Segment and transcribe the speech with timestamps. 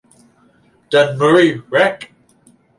[0.89, 2.11] Dunmurry Rec.